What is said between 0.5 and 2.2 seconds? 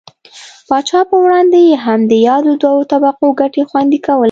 پاچا پر وړاندې یې هم د